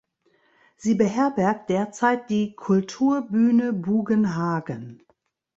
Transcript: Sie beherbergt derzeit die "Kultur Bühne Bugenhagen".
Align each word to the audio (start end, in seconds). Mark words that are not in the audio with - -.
Sie 0.77 0.95
beherbergt 0.95 1.69
derzeit 1.69 2.31
die 2.31 2.55
"Kultur 2.55 3.21
Bühne 3.21 3.71
Bugenhagen". 3.71 5.03